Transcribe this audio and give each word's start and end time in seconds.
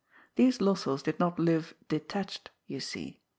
These 0.33 0.57
Lossells 0.61 1.03
did 1.03 1.19
not 1.19 1.37
live" 1.37 1.75
detached," 1.87 2.49
you 2.65 2.79
see. 2.79 3.21